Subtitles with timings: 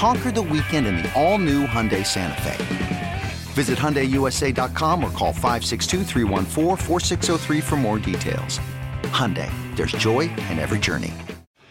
[0.00, 3.22] Conquer the weekend in the all-new Hyundai Santa Fe.
[3.52, 8.60] Visit HyundaiUSA.com or call 562 for more details.
[9.02, 11.12] Hyundai, there's joy in every journey.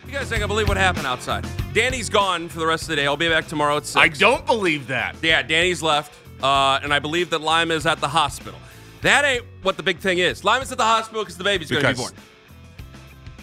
[0.06, 1.44] You guys ain't gonna believe what happened outside.
[1.74, 3.08] Danny's gone for the rest of the day.
[3.08, 3.96] I'll be back tomorrow at 6.
[3.96, 5.16] I don't believe that.
[5.24, 8.60] Yeah, Danny's left, uh, and I believe that Lima is at the hospital.
[9.02, 10.44] That ain't what the big thing is.
[10.44, 12.14] Lima's at the hospital because the baby's going to be born.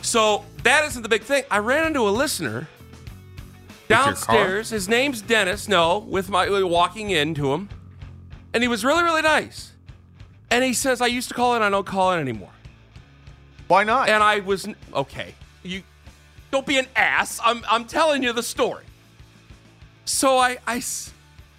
[0.03, 1.43] So that isn't the big thing.
[1.51, 2.69] I ran into a listener your car?
[3.89, 4.71] Downstairs.
[4.71, 5.69] His name's Dennis.
[5.69, 7.69] No, with my walking into him,
[8.53, 9.73] and he was really, really nice.
[10.51, 11.63] And he says, "I used to call in.
[11.63, 12.51] I don't call in anymore."
[13.69, 14.09] Why not?
[14.09, 15.35] And I was okay.
[15.63, 15.83] You
[16.51, 17.41] don't be an ass.
[17.45, 18.85] I'm I'm telling you the story.
[20.05, 20.83] So I I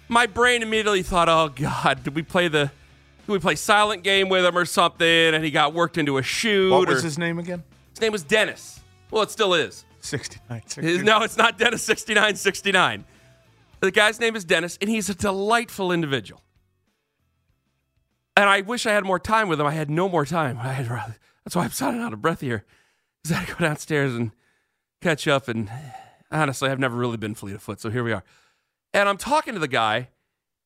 [0.08, 2.70] my brain immediately thought, "Oh God, did we play the
[3.26, 6.22] did we play silent game with him or something?" And he got worked into a
[6.22, 6.70] shoot.
[6.70, 7.62] what was or- his name again?
[7.90, 8.80] his name was Dennis.
[9.10, 9.84] Well, it still is.
[10.00, 10.62] 69.
[10.76, 13.04] His- no, it's not Dennis 6969.
[13.80, 16.42] The guy's name is Dennis, and he's a delightful individual.
[18.36, 19.66] And I wish I had more time with him.
[19.66, 20.58] I had no more time.
[20.58, 22.64] I had rather, that's why I'm sounding out of breath here.
[23.22, 24.30] Because I had to go downstairs and
[25.00, 25.48] catch up.
[25.48, 25.70] And
[26.30, 27.80] honestly, I've never really been fleet of foot.
[27.80, 28.22] So here we are.
[28.94, 30.08] And I'm talking to the guy,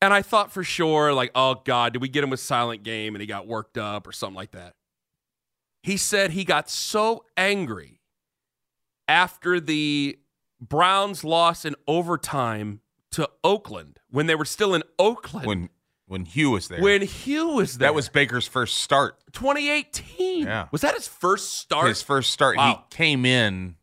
[0.00, 3.14] and I thought for sure, like, oh God, did we get him with silent game
[3.14, 4.74] and he got worked up or something like that?
[5.82, 8.00] He said he got so angry
[9.08, 10.18] after the
[10.60, 12.80] Browns loss in overtime
[13.12, 15.46] to Oakland when they were still in Oakland.
[15.46, 15.68] When
[16.06, 16.80] when Hugh was there.
[16.80, 17.88] When Hugh was there.
[17.88, 19.18] that was Baker's first start.
[19.32, 20.44] 2018.
[20.44, 20.68] Yeah.
[20.70, 21.88] Was that his first start?
[21.88, 22.56] His first start.
[22.56, 22.84] Wow.
[22.90, 23.76] He came in.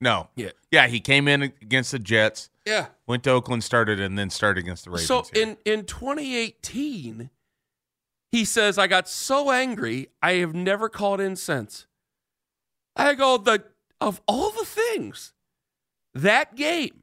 [0.00, 0.28] No.
[0.36, 0.50] Yeah.
[0.70, 2.86] Yeah, he came in against the Jets, yeah.
[3.06, 5.08] went to Oakland, started, and then started against the Ravens.
[5.08, 5.42] So here.
[5.42, 7.28] in in 2018,
[8.30, 11.86] he says, I got so angry, I have never called in since.
[12.96, 13.64] I go, the
[14.00, 15.32] of all the things,
[16.14, 17.02] that game.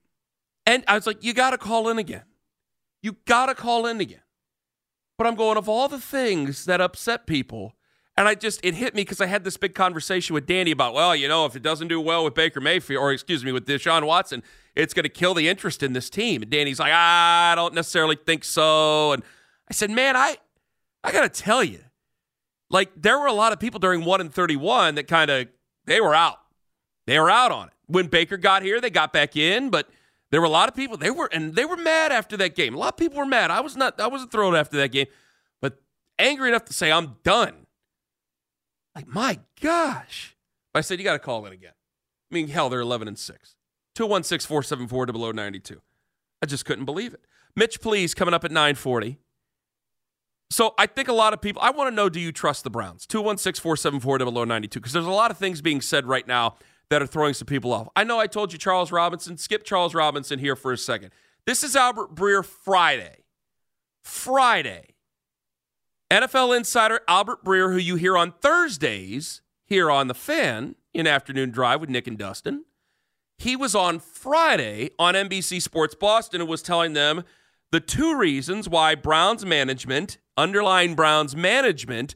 [0.66, 2.24] And I was like, you gotta call in again.
[3.02, 4.22] You gotta call in again.
[5.18, 7.74] But I'm going, of all the things that upset people,
[8.16, 10.94] and I just it hit me because I had this big conversation with Danny about,
[10.94, 13.66] well, you know, if it doesn't do well with Baker Mayfield, or excuse me, with
[13.68, 14.44] Deshaun Watson,
[14.75, 16.41] it's going to kill the interest in this team.
[16.41, 19.13] And Danny's like, I don't necessarily think so.
[19.13, 19.24] And
[19.69, 20.38] I said, man, I
[21.03, 21.80] I gotta tell you,
[22.69, 25.47] like there were a lot of people during one and thirty-one that kind of
[25.86, 26.40] they were out.
[27.07, 27.73] They were out on it.
[27.88, 29.90] When Baker got here, they got back in, but
[30.29, 32.75] there were a lot of people they were and they were mad after that game.
[32.75, 33.50] A lot of people were mad.
[33.50, 35.07] I was not I wasn't thrilled after that game,
[35.62, 35.81] but
[36.19, 37.66] angry enough to say I'm done.
[38.94, 40.35] Like my gosh.
[40.75, 41.72] I said you got to call in again.
[42.29, 43.56] I mean, hell, they're 11 and 6.
[43.95, 45.81] 216 474 0092.
[46.44, 47.22] I just couldn't believe it.
[47.56, 49.18] Mitch, please, coming up at 940.
[50.51, 52.69] So I think a lot of people, I want to know do you trust the
[52.69, 53.07] Browns?
[53.07, 54.79] 216 474 0092.
[54.79, 56.57] Because there's a lot of things being said right now
[56.90, 57.90] that are throwing some people off.
[57.96, 59.38] I know I told you Charles Robinson.
[59.38, 61.12] Skip Charles Robinson here for a second.
[61.46, 63.24] This is Albert Breer Friday.
[64.03, 64.96] Friday.
[66.09, 71.52] NFL insider Albert Breer, who you hear on Thursdays here on The Fan in Afternoon
[71.52, 72.64] Drive with Nick and Dustin.
[73.38, 77.24] He was on Friday on NBC Sports Boston and was telling them
[77.72, 82.16] the two reasons why Browns management, underlying Browns management,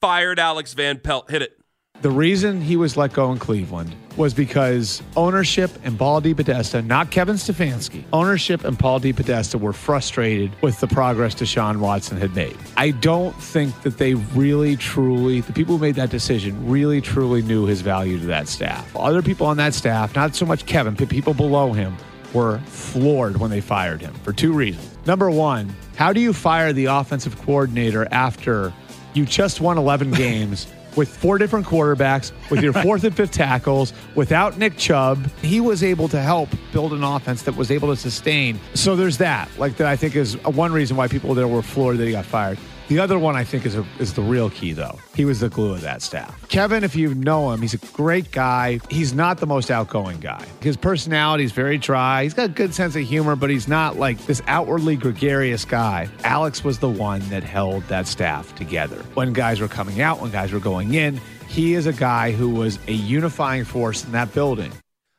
[0.00, 1.30] fired Alex Van Pelt.
[1.30, 1.61] Hit it.
[2.02, 7.12] The reason he was let go in Cleveland was because ownership and Paul DePodesta, not
[7.12, 12.56] Kevin Stefanski, ownership and Paul DePodesta were frustrated with the progress Deshaun Watson had made.
[12.76, 17.40] I don't think that they really, truly, the people who made that decision really, truly
[17.40, 18.96] knew his value to that staff.
[18.96, 21.96] Other people on that staff, not so much Kevin, but people below him,
[22.34, 24.98] were floored when they fired him for two reasons.
[25.06, 28.72] Number one, how do you fire the offensive coordinator after
[29.14, 30.66] you just won 11 games?
[30.96, 35.82] With four different quarterbacks, with your fourth and fifth tackles, without Nick Chubb, he was
[35.82, 38.60] able to help build an offense that was able to sustain.
[38.74, 39.48] So there's that.
[39.58, 42.24] Like that, I think is one reason why people there were floored that he got
[42.24, 42.58] fired.
[42.92, 44.98] The other one I think is a, is the real key though.
[45.14, 46.46] He was the glue of that staff.
[46.50, 48.80] Kevin, if you know him, he's a great guy.
[48.90, 50.44] He's not the most outgoing guy.
[50.60, 52.24] His personality is very dry.
[52.24, 56.06] He's got a good sense of humor, but he's not like this outwardly gregarious guy.
[56.22, 59.02] Alex was the one that held that staff together.
[59.14, 61.18] When guys were coming out, when guys were going in,
[61.48, 64.70] he is a guy who was a unifying force in that building.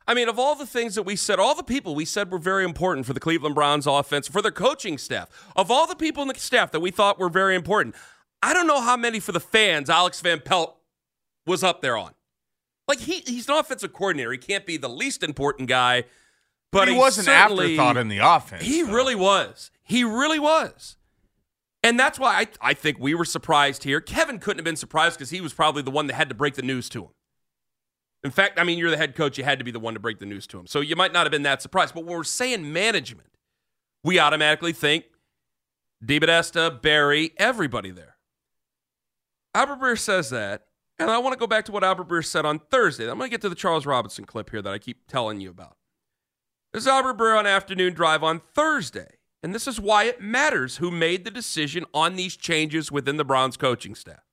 [0.07, 2.37] I mean, of all the things that we said, all the people we said were
[2.37, 6.21] very important for the Cleveland Browns offense, for their coaching staff, of all the people
[6.23, 7.95] in the staff that we thought were very important,
[8.41, 10.77] I don't know how many for the fans Alex Van Pelt
[11.45, 12.13] was up there on.
[12.87, 14.31] Like he, he's an offensive coordinator.
[14.33, 16.03] He can't be the least important guy,
[16.71, 18.63] but he, was an afterthought in the offense.
[18.63, 18.91] He though.
[18.91, 19.71] really was.
[19.83, 20.97] He really was.
[21.81, 24.01] And that's why I, I think we were surprised here.
[24.01, 26.55] Kevin couldn't have been surprised because he was probably the one that had to break
[26.55, 27.09] the news to him.
[28.23, 29.37] In fact, I mean, you're the head coach.
[29.37, 30.67] You had to be the one to break the news to him.
[30.67, 31.93] So you might not have been that surprised.
[31.93, 33.29] But when we're saying management,
[34.03, 35.05] we automatically think
[36.03, 38.17] DePodesta, Berry, everybody there.
[39.53, 40.67] Albert Breer says that.
[40.99, 43.09] And I want to go back to what Albert Breer said on Thursday.
[43.09, 45.49] I'm going to get to the Charles Robinson clip here that I keep telling you
[45.49, 45.75] about.
[46.71, 49.17] This is Albert Breer on afternoon drive on Thursday.
[49.41, 53.25] And this is why it matters who made the decision on these changes within the
[53.25, 54.23] Browns coaching staff.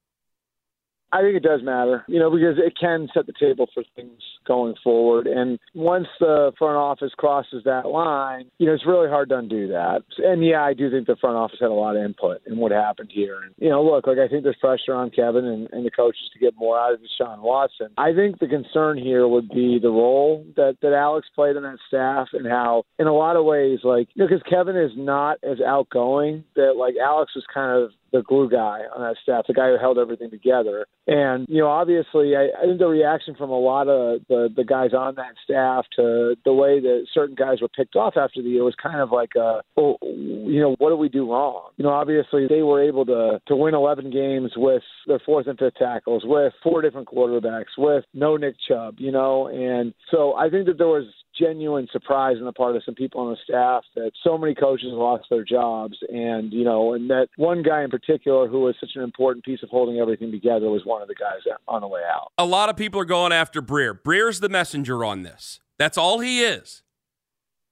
[1.12, 4.20] I think it does matter, you know, because it can set the table for things
[4.46, 5.26] going forward.
[5.26, 9.68] And once the front office crosses that line, you know, it's really hard to undo
[9.68, 10.02] that.
[10.18, 12.72] And yeah, I do think the front office had a lot of input in what
[12.72, 13.40] happened here.
[13.42, 16.30] And, you know, look, like I think there's pressure on Kevin and, and the coaches
[16.32, 17.88] to get more out of Deshaun Watson.
[17.98, 21.78] I think the concern here would be the role that, that Alex played in that
[21.88, 25.38] staff and how, in a lot of ways, like, you know, because Kevin is not
[25.42, 29.54] as outgoing, that like Alex was kind of the glue guy on that staff, the
[29.54, 30.86] guy who held everything together.
[31.06, 34.64] And, you know, obviously, I, I think the reaction from a lot of the, the
[34.64, 38.48] guys on that staff to the way that certain guys were picked off after the
[38.48, 41.70] year was kind of like, a, oh, you know, what do we do wrong?
[41.76, 45.58] You know, obviously, they were able to, to win 11 games with their fourth and
[45.58, 49.48] fifth tackles, with four different quarterbacks, with no Nick Chubb, you know.
[49.48, 51.06] And so I think that there was
[51.40, 54.88] genuine surprise on the part of some people on the staff that so many coaches
[54.90, 58.90] lost their jobs and you know and that one guy in particular who was such
[58.94, 62.02] an important piece of holding everything together was one of the guys on the way
[62.08, 63.98] out A lot of people are going after Breer.
[63.98, 65.60] Breer's the messenger on this.
[65.78, 66.82] That's all he is.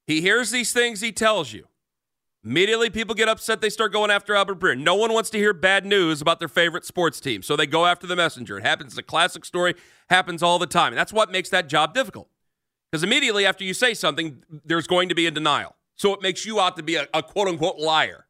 [0.06, 1.66] He hears these things, he tells you.
[2.44, 3.60] Immediately, people get upset.
[3.60, 4.78] They start going after Albert Breer.
[4.78, 7.84] No one wants to hear bad news about their favorite sports team, so they go
[7.84, 8.56] after the messenger.
[8.56, 8.92] It happens.
[8.92, 9.74] It's a classic story.
[10.08, 10.92] Happens all the time.
[10.92, 12.30] And that's what makes that job difficult.
[12.90, 15.76] Because immediately after you say something, there's going to be a denial.
[15.96, 18.26] So it makes you out to be a, a quote unquote liar.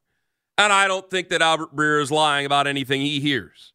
[0.57, 3.71] And I don't think that Albert Breer is lying about anything he hears.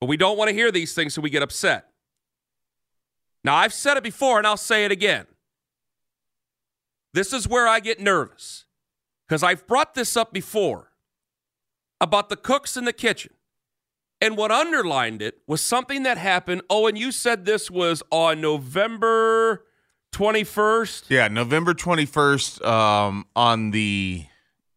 [0.00, 1.86] But we don't want to hear these things so we get upset.
[3.44, 5.26] Now, I've said it before and I'll say it again.
[7.12, 8.64] This is where I get nervous
[9.28, 10.90] because I've brought this up before
[12.00, 13.32] about the cooks in the kitchen.
[14.24, 16.62] And what underlined it was something that happened.
[16.70, 19.64] Oh, and you said this was on November
[20.12, 21.04] 21st.
[21.10, 24.24] Yeah, November 21st um, on the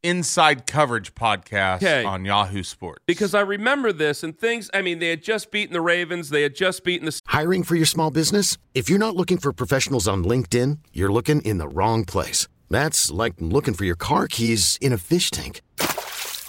[0.04, 2.04] Inside Coverage podcast Okay.
[2.04, 3.04] on Yahoo Sports.
[3.06, 6.42] Because I remember this and things, I mean, they had just beaten the Ravens, they
[6.42, 8.58] had just beaten the Hiring for your small business?
[8.76, 12.48] If you're not looking for professionals on LinkedIn, you're looking in the wrong place.
[12.70, 15.62] That's like looking for your car keys in a fish tank.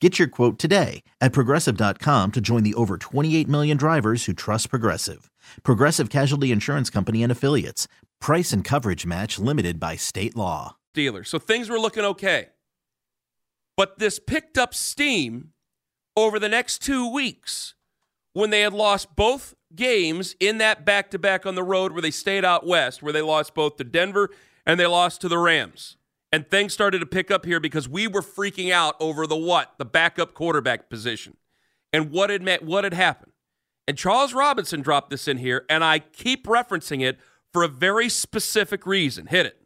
[0.00, 4.68] Get your quote today at progressive.com to join the over 28 million drivers who trust
[4.68, 5.30] Progressive.
[5.62, 7.88] Progressive Casualty Insurance Company and Affiliates.
[8.20, 10.76] Price and coverage match limited by state law.
[10.94, 11.28] Steelers.
[11.28, 12.48] So things were looking okay.
[13.76, 15.52] But this picked up steam
[16.16, 17.74] over the next two weeks
[18.32, 22.02] when they had lost both games in that back to back on the road where
[22.02, 24.30] they stayed out west, where they lost both to Denver
[24.66, 25.96] and they lost to the Rams.
[26.34, 29.74] And things started to pick up here because we were freaking out over the what?
[29.78, 31.36] The backup quarterback position.
[31.92, 33.30] and what had met, what had happened.
[33.86, 37.18] And Charles Robinson dropped this in here, and I keep referencing it
[37.52, 39.26] for a very specific reason.
[39.26, 39.60] Hit it.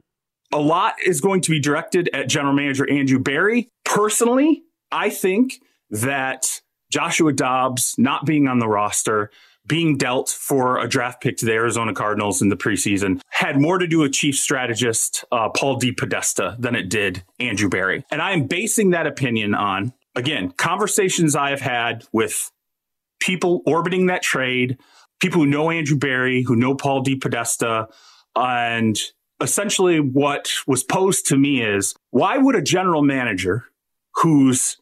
[0.53, 3.71] A lot is going to be directed at general manager Andrew Berry.
[3.87, 5.55] Personally, I think
[5.89, 6.61] that
[6.93, 9.31] Joshua Dobbs not being on the roster,
[9.69, 13.79] being dealt for a draft pick to the Arizona Cardinals in the preseason had more
[13.79, 18.05] to do with chief strategist uh, Paul Podesta than it did Andrew Berry.
[18.11, 22.51] And I am basing that opinion on, again, conversations I have had with
[23.21, 24.79] people orbiting that trade,
[25.21, 27.89] people who know Andrew Berry, who know Paul DePodesta,
[28.35, 28.99] and
[29.41, 33.67] essentially what was posed to me is why would a general manager
[34.15, 34.79] who's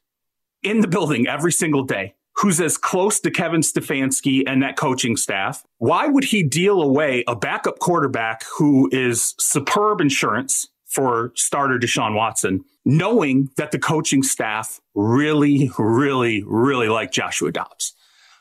[0.63, 5.17] in the building every single day, who's as close to Kevin Stefanski and that coaching
[5.17, 11.79] staff, why would he deal away a backup quarterback who is superb insurance for starter
[11.79, 17.95] Deshaun Watson, knowing that the coaching staff really, really, really like Joshua Dobbs?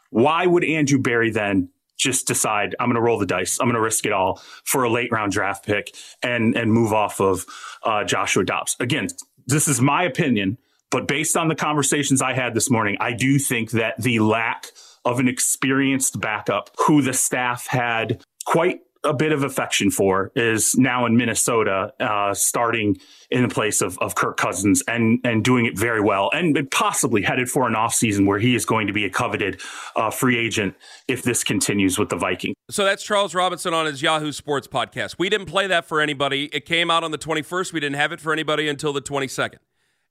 [0.10, 3.58] Why would Andrew Berry then just decide I'm going to roll the dice.
[3.60, 6.94] I'm going to risk it all for a late round draft pick and and move
[6.94, 7.46] off of
[7.84, 8.75] uh, Joshua Dobbs.
[8.80, 9.08] Again,
[9.48, 10.58] this is my opinion,
[10.92, 14.68] but based on the conversations I had this morning, I do think that the lack
[15.04, 20.75] of an experienced backup who the staff had quite a bit of affection for is
[20.75, 22.98] now in Minnesota, uh, starting
[23.30, 27.22] in the place of, of Kirk Cousins and and doing it very well, and possibly
[27.22, 29.62] headed for an offseason where he is going to be a coveted
[29.96, 30.75] uh, free agent
[31.08, 32.56] if this continues with the Vikings.
[32.70, 35.15] So that's Charles Robinson on his Yahoo Sports podcast.
[35.20, 36.46] We didn't play that for anybody.
[36.46, 37.74] It came out on the 21st.
[37.74, 39.60] We didn't have it for anybody until the 22nd.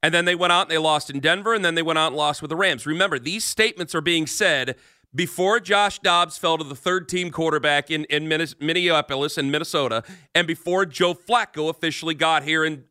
[0.05, 2.09] And then they went out and they lost in Denver, and then they went out
[2.09, 2.85] and lost with the Rams.
[2.85, 4.77] Remember, these statements are being said
[5.15, 10.47] before Josh Dobbs fell to the third team quarterback in, in Minneapolis and Minnesota, and
[10.47, 12.85] before Joe Flacco officially got here and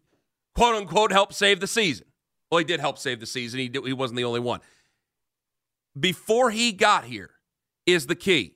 [0.56, 2.08] quote unquote helped save the season.
[2.50, 3.60] Well, he did help save the season.
[3.60, 4.62] He, did, he wasn't the only one.
[6.00, 7.30] Before he got here
[7.86, 8.56] is the key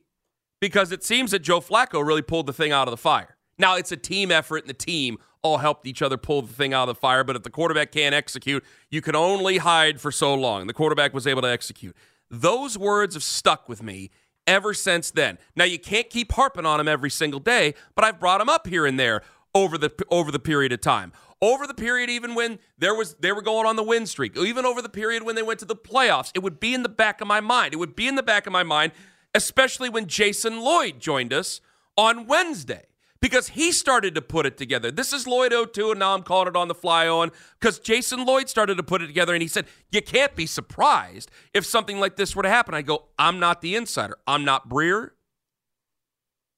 [0.59, 3.37] because it seems that Joe Flacco really pulled the thing out of the fire.
[3.59, 6.73] Now, it's a team effort, and the team all helped each other pull the thing
[6.73, 7.23] out of the fire.
[7.23, 10.67] But if the quarterback can't execute, you can only hide for so long.
[10.67, 11.95] The quarterback was able to execute.
[12.29, 14.11] Those words have stuck with me
[14.45, 15.37] ever since then.
[15.55, 18.67] Now you can't keep harping on them every single day, but I've brought them up
[18.67, 19.21] here and there
[19.53, 21.13] over the over the period of time.
[21.41, 24.65] Over the period even when there was they were going on the win streak, even
[24.65, 27.21] over the period when they went to the playoffs, it would be in the back
[27.21, 27.73] of my mind.
[27.73, 28.91] It would be in the back of my mind,
[29.35, 31.61] especially when Jason Lloyd joined us
[31.95, 32.85] on Wednesday
[33.27, 34.89] because he started to put it together.
[34.89, 38.25] This is Lloyd 02, and now I'm calling it on the fly on because Jason
[38.25, 41.99] Lloyd started to put it together, and he said, You can't be surprised if something
[41.99, 42.73] like this were to happen.
[42.73, 44.17] I go, I'm not the insider.
[44.25, 45.09] I'm not Breer.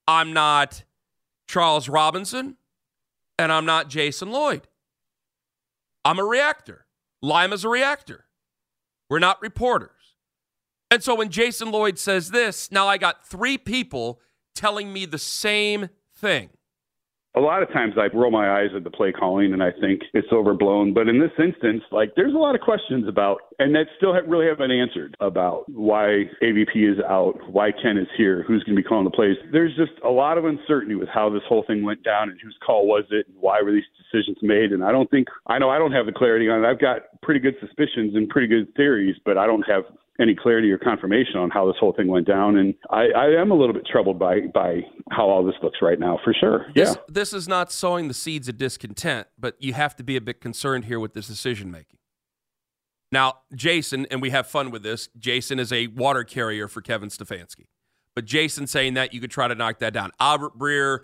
[0.06, 0.84] I'm not
[1.48, 2.56] Charles Robinson,
[3.36, 4.68] and I'm not Jason Lloyd.
[6.04, 6.86] I'm a reactor.
[7.20, 8.26] Lima's a reactor.
[9.08, 9.90] We're not reporters.
[10.88, 14.20] And so when Jason Lloyd says this, now I got three people
[14.54, 16.50] telling me the same thing?
[17.36, 20.02] A lot of times I roll my eyes at the play calling and I think
[20.14, 20.92] it's overblown.
[20.92, 24.26] But in this instance, like there's a lot of questions about, and that still have,
[24.26, 28.74] really haven't been answered about why AVP is out, why Ken is here, who's going
[28.74, 29.36] to be calling the plays.
[29.52, 32.56] There's just a lot of uncertainty with how this whole thing went down and whose
[32.66, 34.72] call was it and why were these decisions made.
[34.72, 36.66] And I don't think, I know I don't have the clarity on it.
[36.66, 39.84] I've got pretty good suspicions and pretty good theories, but I don't have
[40.20, 42.56] any clarity or confirmation on how this whole thing went down.
[42.58, 45.98] And I, I am a little bit troubled by by how all this looks right
[45.98, 46.66] now, for sure.
[46.74, 47.02] This, yeah.
[47.08, 50.40] This is not sowing the seeds of discontent, but you have to be a bit
[50.40, 51.98] concerned here with this decision making.
[53.12, 55.08] Now, Jason, and we have fun with this.
[55.18, 57.66] Jason is a water carrier for Kevin Stefanski,
[58.14, 60.12] but Jason saying that you could try to knock that down.
[60.20, 61.00] Albert Breer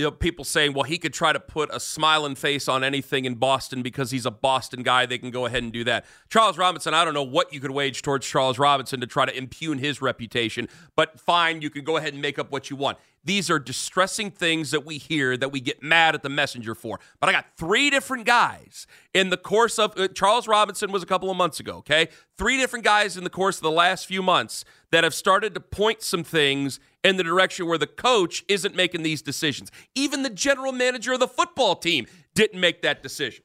[0.00, 3.26] you know, people saying, well, he could try to put a smiling face on anything
[3.26, 5.04] in Boston because he's a Boston guy.
[5.04, 6.06] They can go ahead and do that.
[6.30, 9.36] Charles Robinson, I don't know what you could wage towards Charles Robinson to try to
[9.36, 12.96] impugn his reputation, but fine, you can go ahead and make up what you want.
[13.22, 16.98] These are distressing things that we hear that we get mad at the messenger for.
[17.20, 21.06] But I got three different guys in the course of uh, Charles Robinson was a
[21.06, 22.08] couple of months ago, okay?
[22.38, 25.60] Three different guys in the course of the last few months that have started to
[25.60, 29.70] point some things in the direction where the coach isn't making these decisions.
[29.94, 33.44] Even the general manager of the football team didn't make that decision,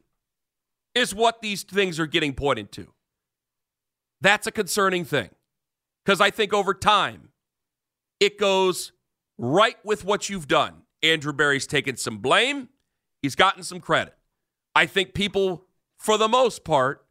[0.93, 2.87] is what these things are getting pointed to.
[4.21, 5.29] That's a concerning thing
[6.03, 7.29] because I think over time
[8.19, 8.91] it goes
[9.37, 10.83] right with what you've done.
[11.03, 12.69] Andrew Berry's taken some blame,
[13.21, 14.15] he's gotten some credit.
[14.73, 15.65] I think people,
[15.97, 17.05] for the most part,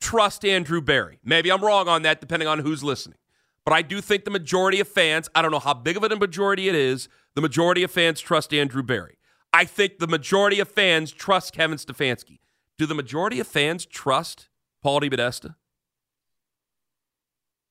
[0.00, 1.18] trust Andrew Barry.
[1.24, 3.18] Maybe I'm wrong on that, depending on who's listening.
[3.66, 6.16] But I do think the majority of fans, I don't know how big of a
[6.16, 9.18] majority it is, the majority of fans trust Andrew Berry.
[9.52, 12.38] I think the majority of fans trust Kevin Stefanski.
[12.78, 14.48] Do the majority of fans trust
[14.82, 15.56] Paul DePodesta?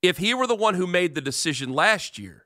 [0.02, 2.46] If he were the one who made the decision last year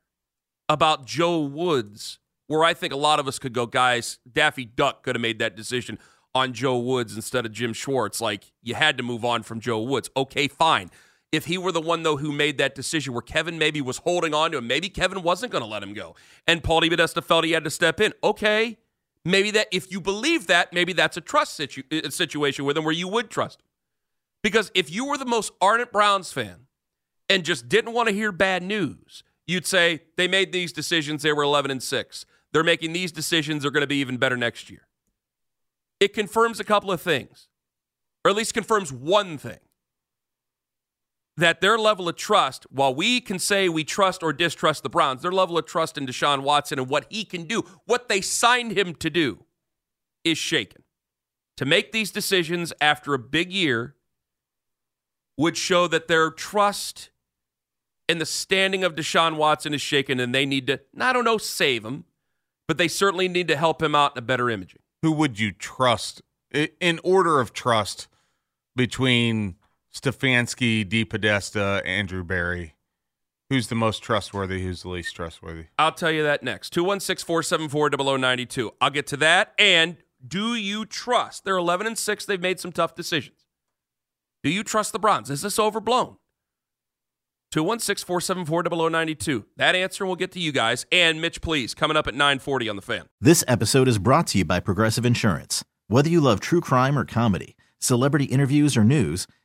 [0.70, 5.02] about Joe Woods, where I think a lot of us could go, guys, Daffy Duck
[5.02, 5.98] could have made that decision
[6.36, 8.22] on Joe Woods instead of Jim Schwartz.
[8.22, 10.10] Like you had to move on from Joe Woods.
[10.16, 10.92] Okay, fine.
[11.32, 14.34] If he were the one though who made that decision where Kevin maybe was holding
[14.34, 16.16] on to him, maybe Kevin wasn't going to let him go,
[16.48, 18.14] and Paul DePodesta felt he had to step in.
[18.24, 18.78] Okay,
[19.24, 22.84] maybe that if you believe that, maybe that's a trust situ- uh, situation with him
[22.84, 23.68] where you would trust him.
[24.42, 26.68] Because if you were the most ardent Browns fan
[27.30, 31.22] and just didn't want to hear bad news, you'd say they made these decisions.
[31.22, 32.26] They were 11 and six.
[32.54, 33.62] They're making these decisions.
[33.62, 34.88] They're going to be even better next year
[36.00, 37.48] it confirms a couple of things,
[38.24, 39.60] or at least confirms one thing
[41.40, 45.22] that their level of trust, while we can say we trust or distrust the Browns,
[45.22, 48.78] their level of trust in Deshaun Watson and what he can do, what they signed
[48.78, 49.46] him to do,
[50.24, 50.84] is shaken.
[51.58, 53.96] To make these decisions after a big year
[55.38, 57.10] would show that their trust
[58.08, 61.38] in the standing of Deshaun Watson is shaken and they need to, I don't know,
[61.38, 62.06] save him,
[62.68, 65.52] but they certainly need to help him out in a better imaging who would you
[65.52, 68.08] trust in order of trust
[68.76, 69.56] between
[69.94, 72.76] Stefanski, DePodesta, Andrew Berry?
[73.50, 74.62] Who's the most trustworthy?
[74.62, 75.66] Who's the least trustworthy?
[75.80, 76.70] I'll tell you that next.
[76.72, 78.72] 216 474 0092.
[78.80, 79.54] I'll get to that.
[79.58, 81.46] And do you trust?
[81.46, 82.26] They're 11 and 6.
[82.26, 83.48] They've made some tough decisions.
[84.44, 85.32] Do you trust the Browns?
[85.32, 86.18] Is this overblown?
[87.52, 89.46] 216 474 0092.
[89.58, 90.86] That answer we'll get to you guys.
[90.92, 93.06] And Mitch, please, coming up at 940 on the fan.
[93.20, 95.64] This episode is brought to you by Progressive Insurance.
[95.88, 99.26] Whether you love true crime or comedy, celebrity interviews or news,